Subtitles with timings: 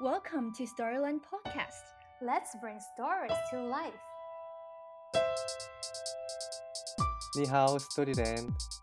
[0.00, 1.82] Welcome to Storyland Podcast.
[2.22, 3.98] Let's bring stories to life.
[7.36, 8.77] 你好，Storyland。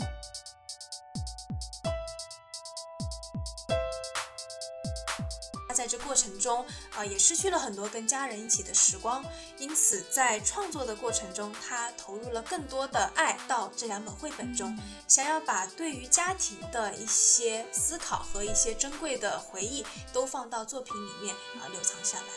[6.05, 6.63] 过程中，
[6.95, 9.25] 啊、也失去了很多跟家人一起的时光，
[9.57, 19.83] 因此在创作的过程中，他投入了更多的爱到这两本绘本中，想要把对于家庭的一些思考和一些珍贵的回忆
[20.13, 22.27] 都放到作品里面啊、留藏下来。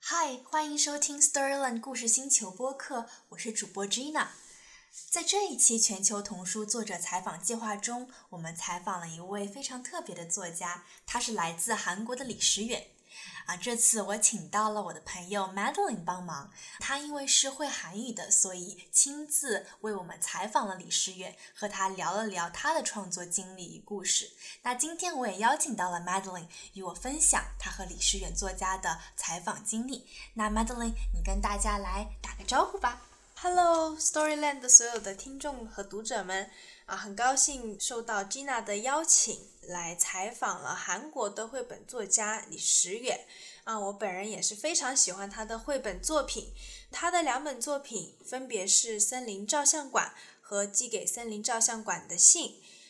[0.00, 4.26] 嗨，欢迎收听 Storyland 故事星球播客，我是主播 Gina。
[5.10, 12.88] 在这一期全球童书作者采访计划中，我们采访了一位非常特别的作家，他是来自韩国的李时远。
[13.46, 24.30] 啊，这次我请到了我的朋友 Madeline 帮忙，他因为是会韩语的，所以亲自为我们采访了李时远，和他聊了聊他的创作经历与故事。
[24.62, 30.06] 那今天我也邀请到了 Madeline 与我分享他和李时远作家的采访经历。
[30.34, 33.02] 那 Madeline，你跟大家来打个招呼吧。
[33.44, 36.48] Hello Storyland 的所有的听众和读者们
[36.86, 43.26] 啊，很高兴受到 Gina 的邀请来采访了韩国的绘本作家李时远
[43.64, 46.54] 啊，我本人也是非常喜欢他的绘本作品，
[46.90, 52.48] 他的两本作品分别是《森林照相馆》和《寄给森林照相馆的信》。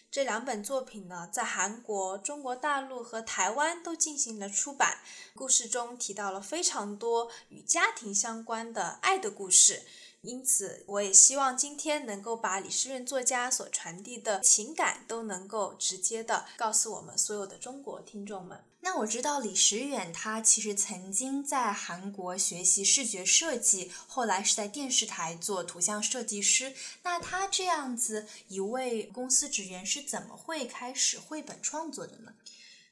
[0.08, 4.98] 这两本作品呢，在韩国、中国大陆和台湾都进行了出版。
[5.34, 9.82] 故事中提到了非常多与家庭相关的爱的故事。
[10.24, 18.64] 因此，我也希望今天能够把李时远作家所传递的情感都能够直接的告诉我们所有的中国听众们。
[18.80, 26.74] 那我知道李时远他其实曾经在韩国学习视觉设计，后来是在电视台做图像设计师。
[27.02, 32.34] 那他这样子一位公司职员是怎么会开始绘本创作的呢？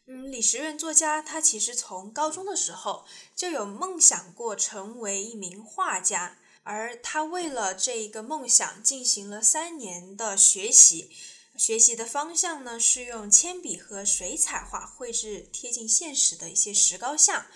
[0.06, 3.04] 嗯，李时远作家他其实从高中的时候
[3.36, 6.38] 就有梦想过成为一名画家。
[6.64, 11.10] 而他为了这一个梦想进行了三年的学习，
[11.56, 17.46] 学习的方向呢是用铅笔和水彩画绘制贴近现实的一些石膏像。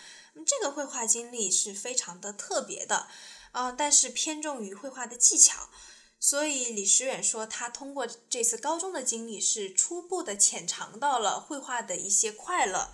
[0.45, 3.09] 这个绘画经历是非常的特别的，
[3.53, 5.71] 啊、但是偏重于绘画的技巧。
[6.19, 12.91] 所以李时远说，他通过这次高中的经历是初步的浅尝到了绘画的一些快乐。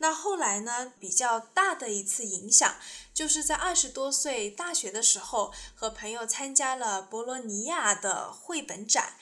[0.00, 0.92] 那后来呢？
[1.00, 2.76] 比较大的一次影响，
[3.12, 9.14] 就是在二十多岁大学的时候，和朋友参加了博罗尼亚的绘本展，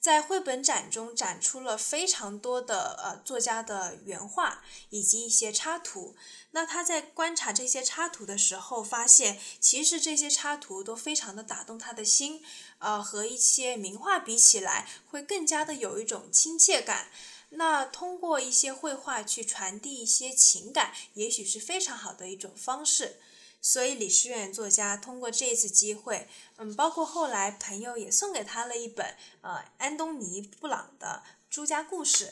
[0.00, 6.16] 在绘本展中展出了非常多的呃作家的原画以及一些插图。
[6.50, 12.44] 那他在观察这些插图的时候，发现其实这些插图都非常的打动他的心，
[12.78, 17.06] 呃，和一些名画比起来，会更加的有一种亲切感。
[17.56, 23.20] 那通过一些绘画去传递一些情感，也许是非常好的一种方式。
[23.60, 32.26] 所以李诗远作家通过这次机会，嗯，包括后来朋友也送给他了一本呃安东尼布朗的《朱家故事》。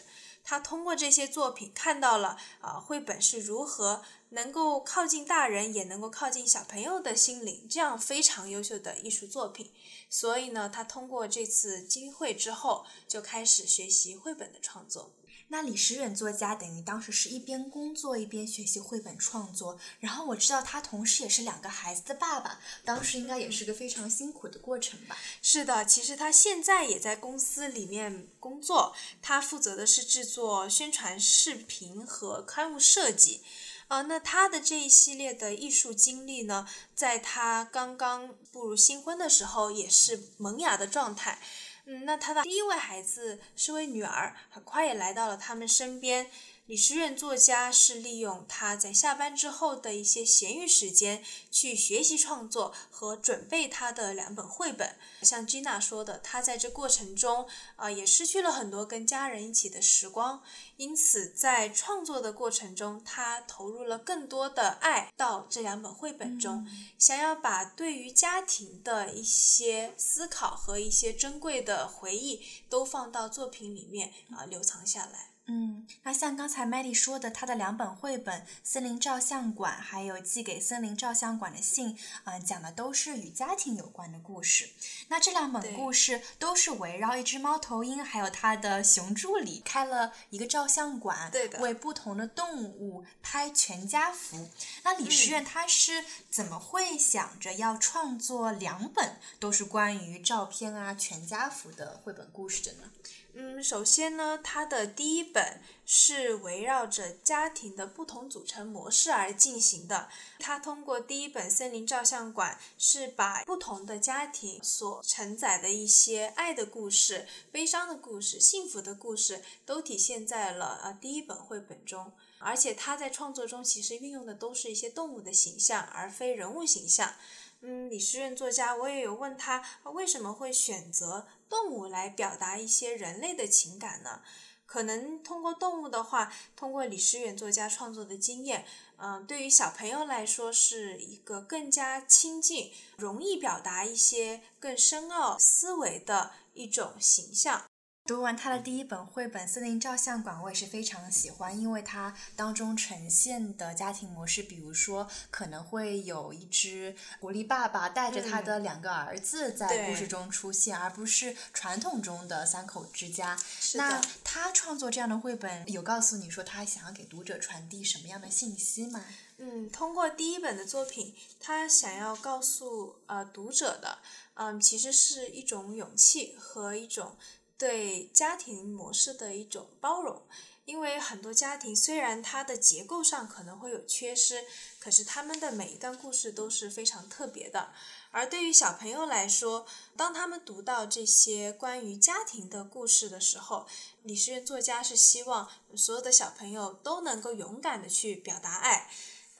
[0.44, 9.72] 他通过这些作品看到了啊、绘本是如何能够靠近大人，也能够靠近小朋友的心灵，这样非常优秀的艺术作品。
[10.10, 15.12] 所以呢，他通过这次机会之后，就开始学习绘本的创作。
[15.52, 25.14] 那李时远作家等于当时是一边工作一边学习绘本创作，然后我知道他同时也是两个孩子的爸爸，当时应该也是个非常辛苦的过程吧？
[25.42, 33.42] 是的，其实他现在也在公司里面工作，他负责的是制作宣传视频和刊物设计。
[33.88, 41.38] 啊、呃，那他的这一系列的艺术经历呢，在他刚刚步入新婚的时候，也是萌芽的状态。
[41.84, 46.30] 嗯，那他的第一位孩子是位女儿，很快也来到了他们身边。
[46.66, 54.96] 李时远作家是利用他在下班之后的一些闲余时间，去学习创作和准备他的两本绘本。
[55.22, 60.40] 像 Gina 说的，他在这过程中啊、呃，也失去了很多跟家人一起的时光，
[60.76, 72.40] 因此在创作的过程中，他投入了更多的爱到这两本绘本中，嗯、想要把对于家庭的一些思考和一些珍贵的回忆
[72.70, 75.31] 都放到作品里面啊、呃，留藏下来。
[75.46, 84.70] 嗯，那像刚才 Maddie 说的，他的两本绘本《森林照相馆》还有《寄给森林照相馆的信》，嗯、呃，讲的都是与家庭有关的故事。
[85.08, 94.48] 那这两本故事都是围绕一只猫头鹰还有它的熊助理开了一个照相馆，对的，为不同的动物拍全家福。
[94.84, 102.90] 那李时苑他是怎么会想着要创作两本都是关于照片啊全家福的绘本故事的呢？
[103.34, 110.10] 嗯，首先呢，它的第一本是围绕着家庭的不同组成模式而进行的。
[110.38, 122.12] 它通过第一本《森林照相馆》，是把不同的家庭所承载的一些爱的故事、悲伤的故事、幸福的故事，都体现在了呃第一本绘本中。
[122.38, 127.14] 而且他在创作中其实运用的都是一些动物的形象，而非人物形象。
[127.64, 134.20] 嗯，李时远作家，我也有问他为什么会选择动物来表达一些人类的情感呢？
[134.66, 138.64] 可能通过动物的话，通过李时远作家创作的经验，
[138.96, 147.64] 嗯，对于小朋友来说是一个更加亲近、容易表达一些更深奥思维的一种形象。
[148.04, 163.38] 读完他的第一本绘本《森林照相馆》，我也是非常喜欢，因为它当中呈现的家庭模式，比如说可能会有一只狐狸爸爸带着他的两个儿子在故事中出现，而不是传统中的三口之家。
[163.74, 169.04] 那他创作这样的绘本，有告诉你说他想要给读者传递什么样的信息吗？
[169.38, 173.98] 嗯，通过第一本的作品，他想要告诉呃读者的，
[174.34, 177.16] 嗯，其实是一种勇气和一种。
[177.62, 180.20] 对家庭模式的一种包容，
[180.64, 184.44] 因为很多家庭虽然它的结构上可能会有缺失，
[184.80, 187.72] 可是他们的每一段故事都是非常特别的。
[188.10, 189.64] 而对于小朋友来说，
[189.96, 193.64] 当他们读到这些关于家庭的故事的时候，
[194.02, 198.90] 李时渊作家是希望所有的小朋友都能够勇敢的去表达爱。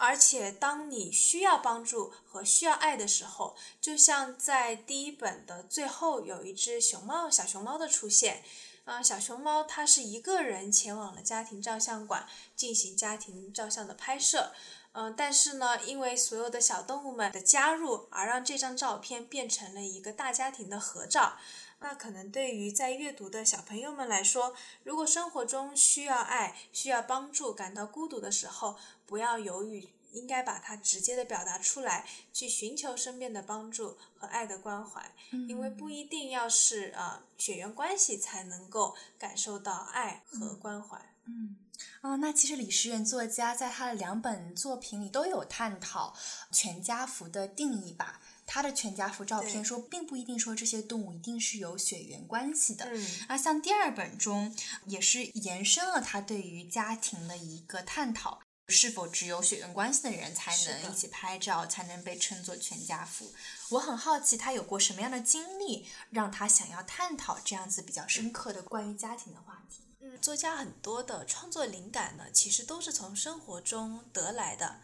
[0.05, 8.43] 而且，当你需要帮助和需要爱的时候，就像在第一本的最后，有一只熊猫小熊猫的出现。
[8.85, 12.27] 啊，小熊猫它是一个人前往了家庭照相馆
[12.57, 14.53] 进行家庭照相的拍摄。
[14.91, 21.37] 嗯，但是呢，因为所有的小动物们的加入，而让这张照片变成了一个大家庭的合照。
[21.79, 28.77] 那可能对于在阅读的小朋友们来说，如果生活中需要爱、需要帮助、感到孤独的时候，
[29.07, 35.13] 不要犹豫，应该把它直接的表达出来，去寻求身边的帮助和爱的关怀。
[35.49, 41.01] 因为不一定要是呃血缘关系才能够感受到爱和关怀。
[41.25, 41.57] 嗯。
[42.01, 46.15] 啊，那其实李时远作家在他的两本作品里都有探讨
[46.53, 48.21] 全家福的定义吧。
[48.45, 52.85] 他的全家福照片说，并不一定说这些动物一定是有血缘关系的。
[52.87, 54.55] 嗯，而像第二本中
[54.87, 58.41] 也是延伸了他对于家庭的一个探讨，
[58.73, 63.33] 是否只有血缘关系的人才能一起拍照，才能被称作全家福？
[63.69, 69.85] 我很好奇他有过什么样的经历，让他想要探讨这样子比较深刻的关于家庭的话题。
[70.01, 74.81] 嗯，作家很多的创作灵感呢，其实都是从生活中得来的。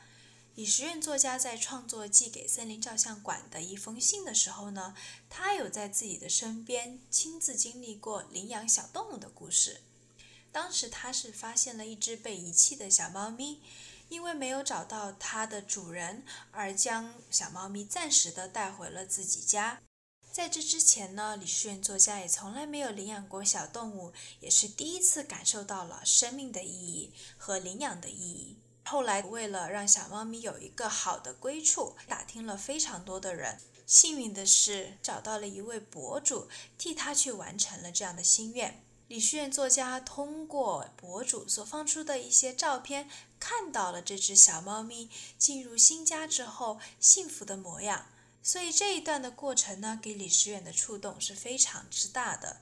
[0.55, 4.95] 李时任作家在创作寄给森林照相馆的一封信的时候呢，
[5.31, 9.81] 他有在自己的身边亲自经历过领养小动物的故事。
[10.53, 13.61] 当时他是发现了一只被遗弃的小猫咪，
[14.09, 19.81] 因为没有找到它的主人，而将小猫咪暂时的带回了自己家。
[20.31, 28.59] 在这之前呢，李时远作家也从来没有领养过小动物，也是第一次感受到了生命的意义和领养的意义。
[28.85, 36.49] 后来为了让小猫咪有一个好的归处，打听了非常多的人，幸运的是找到了一位博主，
[36.79, 38.83] 替他去完成了这样的心愿。
[39.09, 43.09] 李诗远作家通过博主所放出的一些照片，
[43.41, 45.09] 看到了这只小猫咪
[45.39, 48.07] 进入新家之后幸福的模样。
[48.43, 52.61] 所以这一段的过程呢，给李诗远的触动是非常之大的。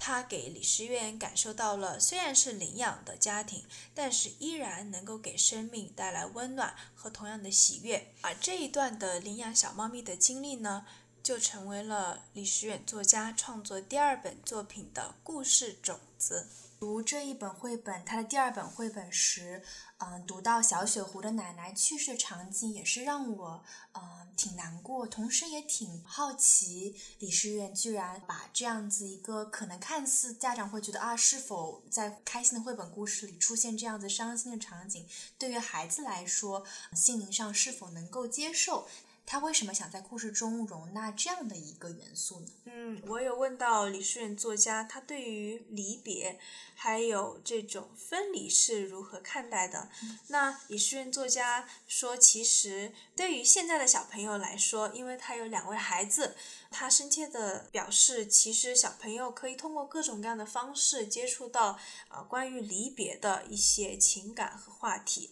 [0.00, 8.14] 他给李诗远感受到了，虽然是领养的家庭，但是依然能够给生命带来温暖和同样的喜悦。
[8.20, 10.86] 而这一段的领养小猫咪的经历呢，
[11.28, 16.46] 就成为了李时远作家创作第二本作品的故事种子。
[16.80, 19.62] 读这一本绘本，他的第二本绘本时，
[19.98, 35.06] 嗯，读到小雪狐的奶奶去世的场景，也是让我，嗯，挺难过，同时也挺好奇，李时远居然把这样子一个可能看似家长会觉得啊，是否在开心的绘本故事里出现这样子伤心的场景，
[35.36, 36.64] 对于孩子来说，
[36.96, 38.88] 心灵上是否能够接受？
[39.30, 42.46] 他为什么想在故事中容纳这样的一个元素呢？
[42.64, 46.40] 嗯，我有问到李诗远作家，他对于离别
[46.74, 49.90] 还有这种分离是如何看待的？
[50.28, 56.34] 那李诗远作家说，其实对于现在的小朋友来说，因为他有两位孩子，
[56.70, 65.30] 他深切的表示，其实小朋友可以通过各种各样的方式接触到呃关于离别的一些情感和话题。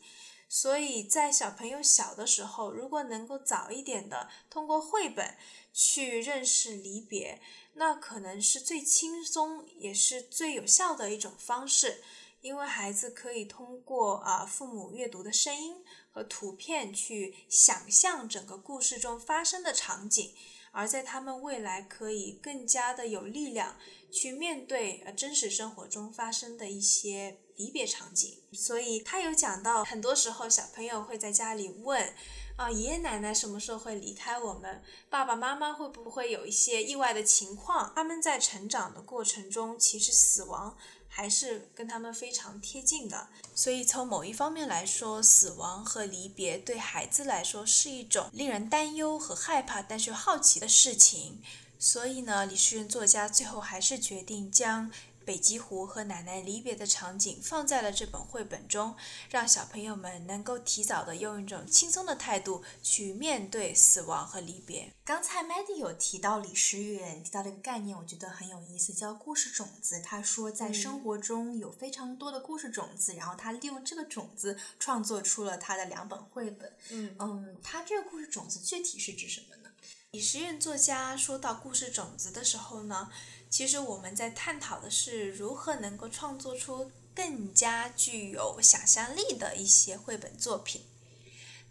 [0.48, 5.36] 所以在小朋友小的时候，如果能够早一点的通过绘本
[5.72, 7.40] 去认识离别，
[7.74, 12.02] 那可能是最轻松也是最有效的一种方式，
[12.40, 20.32] 因为孩子可以通过啊父母阅读的声音和图片去想象整个故事中发生的场景，
[20.70, 23.76] 而在他们未来可以更加的有力量
[24.10, 28.38] 去面对呃真实生活中发生的一些离别场景。
[28.52, 32.14] 所以他有讲到，很多时候小朋友会在家里问。
[32.56, 34.82] 啊，爷爷奶奶什么时候会离开我们？
[35.10, 37.92] 爸爸妈妈会不会有一些意外的情况？
[37.94, 40.74] 他们在成长的过程中，其实死亡
[41.06, 43.28] 还是跟他们非常贴近的。
[43.54, 51.42] 所以从某一方面来说，死亡和离别对孩子来说是一种令人担忧和害怕，但是又好奇的事情。
[51.78, 54.90] 所以呢，李诗韵作家最后还是决定将。
[55.26, 58.94] 北极狐和奶奶离别的场景放在了这本绘本中，
[59.28, 64.92] 让小朋友们能够提早的用一种轻松的态度去面对死亡和离别。
[65.04, 70.00] 刚才 Maddy 有提到李诗远提到了一个概念，我觉得很有意思，叫故事种子。
[70.00, 76.72] 他说在生活中有非常多的故事种子，然后他利用这个种子创作出了他的两本绘本。
[76.90, 79.70] 嗯嗯，他这个故事种子具体是指什么呢？
[80.12, 83.10] 李时远作家说到故事种子的时候呢？
[83.48, 90.84] 其实我们在探讨的是如何能够创作出更加具有想象力的一些绘本作品。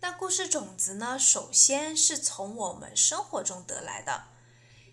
[0.01, 4.25] 那故事种子呢，首先是从我们生活中得来的。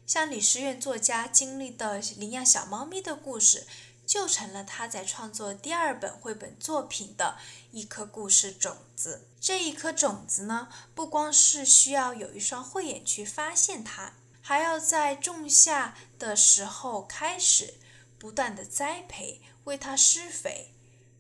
[0.07, 3.67] 像李时苑作家经历的领养小猫咪的故事，
[4.07, 7.39] 就成了他在创作第二本绘本作品的
[7.71, 9.29] 一颗故事种子。
[9.41, 14.15] 这一颗种子呢，不光是需要有一双慧眼去发现它。
[14.43, 17.75] 还要在种下的时候开始
[18.19, 20.75] 不断的栽培，为它施肥，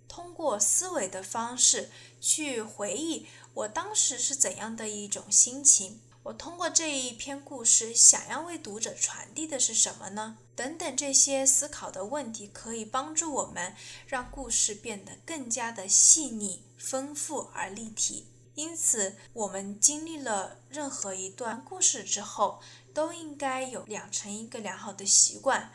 [0.08, 6.00] 通过思维的方式去回忆我当时是怎样的一种心情。
[6.24, 10.38] 我通过这一篇故事想要为读者传递的是什么呢？
[10.54, 13.74] 等等这些思考的问题可以帮助我们
[14.06, 18.26] 让故事变得更加的细腻、丰富而立体。
[18.54, 22.60] 因此，我们经历了任何一段故事之后。
[22.94, 25.72] 都应该有养成一个良好的习惯，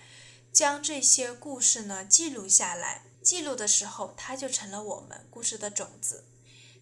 [0.53, 3.05] 将这些故事呢记录下来。
[3.23, 6.25] 记录的时候，它就成了我们故事的种子。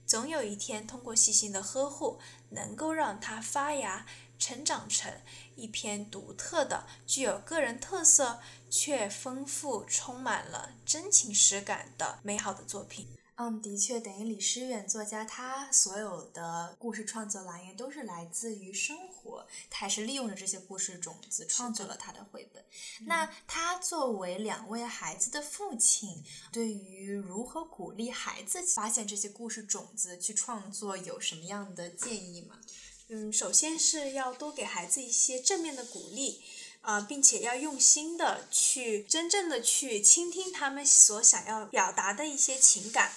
[0.06, 4.06] 总有一天，通过细心的呵护，能够让它发芽，
[4.38, 5.22] 成长成
[5.56, 13.08] 一篇独特的、具有个人特色却丰富、充满了真情实感的美好的作品。
[13.38, 22.64] 嗯，的确，等于李诗远作家，他所有的故事创作来源都是来自于生活，他也是利用了这些故事种子创作了他的绘本。
[23.02, 32.62] 那他作为两位孩子的父亲，对于如何鼓励孩子发现这些故事种子去创作，有什么样的建议吗？
[33.10, 36.42] 嗯，首先是要多给孩子一些正面的鼓励。
[36.86, 43.12] 啊，并且要用心的去真正的去倾听他们所想要表达的一些情感。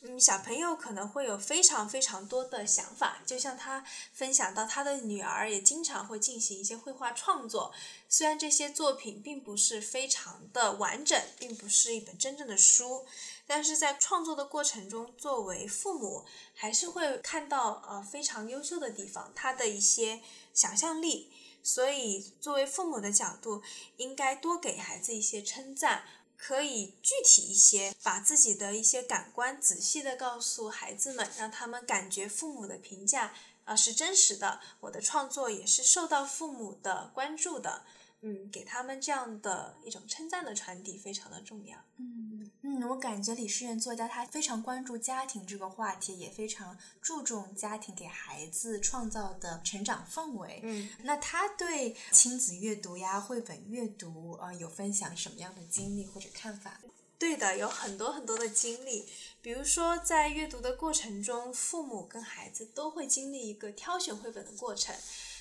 [0.00, 7.72] 嗯，小朋友可能会有非常非常多的想法，就像他分享到他的女儿也经常会进行一些绘画创作。
[8.08, 13.06] 虽然这些作品并不是非常的完整，并不是一本真正的书，
[13.44, 16.24] 但是在创作的过程中，作为父母
[16.54, 20.20] 还是会看到呃非常优秀的地方，他的一些
[20.54, 21.32] 想象力。
[21.60, 23.62] 所以，作为父母的角度，
[23.98, 26.04] 应该多给孩子一些称赞，
[26.38, 37.84] 可以具体一些，把自己的一些感官仔细的告诉孩子们，让他们感觉父母的评价啊是真实的，我的创作也是受到父母的关注的。
[38.20, 41.78] 嗯，给他们这样的一种称赞的传递非常的重要。
[41.96, 50.60] 嗯嗯，我感觉李诗苑作家他非常关注家庭这个话题，也非常注重家庭给孩子创造的成长氛围。
[50.64, 56.80] 嗯，那他对亲子阅读呀、绘本阅读啊，有分享什么样的经历或者看法？
[57.18, 59.08] 对的，有很多很多的经历。
[59.40, 64.94] 比如说，在阅读的过程中，父母跟孩子都会经历一个挑选绘本的过程。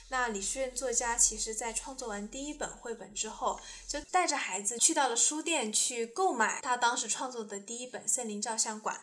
[0.09, 8.95] 那李诗韵作家其实，在创作完第一本绘本之后，就带着孩子去到了书店去购买他当时创作的第一本《森林照相馆》。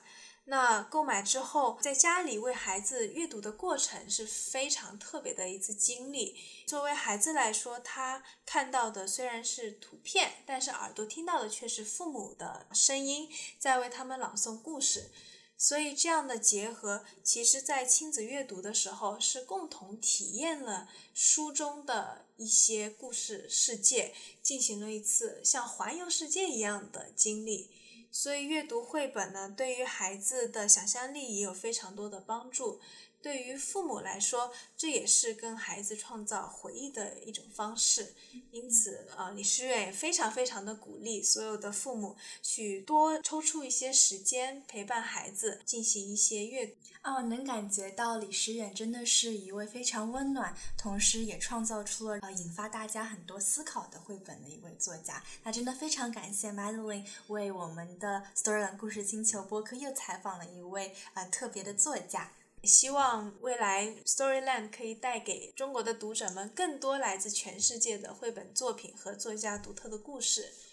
[0.47, 6.39] 那购买之后，在家里为孩子阅读的过程是非常特别的一次经历。
[6.67, 15.11] 作为孩子来说，他看到的虽然是图片，但是耳朵听到的却是父母的声音在为他们朗诵故事。
[15.57, 27.71] 所以，这样的结合，其实，在亲子阅读的时候，是共同体验了书中的一些故事世界，进行了一次像环游世界一样的经历。
[28.11, 32.81] 所以，阅读绘本呢，对于孩子的想象力也有非常多的帮助。
[33.25, 38.13] 对于父母来说，这也是跟孩子创造回忆的一种方式。
[38.51, 46.75] 因此，呃，李诗远也非常非常的鼓励所有的父母去多抽出一些时间陪伴孩子，进行一些阅读。
[47.03, 55.25] 哦，能感觉到李时远真的是一位非常温暖，同时也创造出了呃引发大家很多思考的绘本的一位作家。
[55.43, 62.31] 那真的非常感谢 Madeline 为我们的 Storyland 故事星球播客又采访了一位呃特别的作家。
[62.64, 70.70] 希望未来 Storyland 可以带给中国的读者们更多来自全世界的绘本作品和作家独特的故事。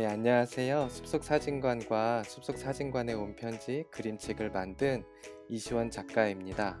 [0.00, 0.88] 네, 안녕하세요.
[0.88, 5.04] 숲속 사진관과 숲속 사진관에 온 편지 그림책을 만든
[5.46, 6.80] 이시원 작가입니다.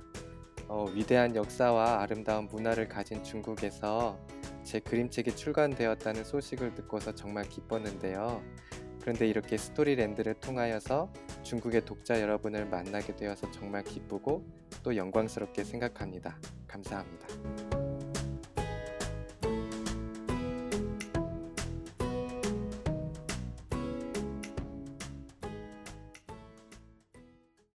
[0.68, 4.18] 어, 위대한 역사와 아름다운 문화를 가진 중국에서
[4.65, 8.43] 제 그림책이 출간되었다는 소식을 듣고서 정말 기뻤는데요.
[8.99, 14.43] 그런데 이렇게 스토리랜드를 통하여서 중국의 독자 여러분을 만나게 되어서 정말 기쁘고
[14.81, 16.39] 또 영광스럽게 생각합니다.
[16.67, 17.74] 감사합니다.